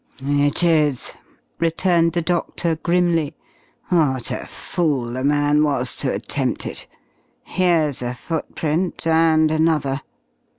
[0.25, 1.13] "It is,"
[1.59, 3.35] returned the doctor grimly.
[3.89, 6.87] "What a fool the man was to attempt it!...
[7.43, 10.01] Here's a footprint, and another."